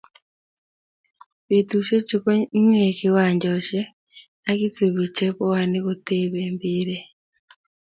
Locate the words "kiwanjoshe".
2.97-3.79